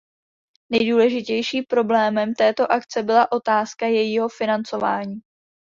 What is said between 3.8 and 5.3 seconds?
jejího financování.